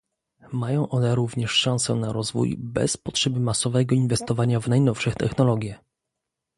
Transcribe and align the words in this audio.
Mają 0.53 0.89
one 0.89 1.15
również 1.15 1.51
szansę 1.51 1.95
na 1.95 2.13
rozwój 2.13 2.55
bez 2.59 2.97
potrzeby 2.97 3.39
masowego 3.39 3.95
inwestowania 3.95 4.59
w 4.59 4.67
najnowsze 4.67 5.11
technologie 5.11 5.79